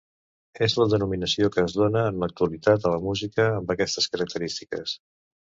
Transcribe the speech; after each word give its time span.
És 0.67 0.75
la 0.79 0.87
denominació 0.93 1.49
que 1.57 1.65
es 1.67 1.75
dóna 1.81 2.03
en 2.13 2.17
l'actualitat 2.23 2.87
a 2.91 2.95
la 2.97 3.05
música 3.11 3.47
amb 3.61 3.75
aquestes 3.77 4.11
característiques. 4.17 4.99